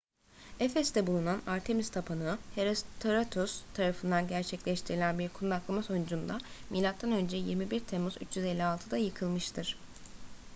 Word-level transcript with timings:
efes'te 0.65 1.07
bulunan 1.07 1.41
artemis 1.47 1.89
tapınağı 1.89 2.37
herostratus 2.55 3.61
tarafından 3.73 4.27
gerçekleştirilen 4.27 5.19
bir 5.19 5.29
kundaklama 5.29 5.83
sonucunda 5.83 6.39
mö 6.69 7.17
21 7.31 7.79
temmuz 7.79 8.17
356'da 8.17 8.97
yıkılmıştır 8.97 9.77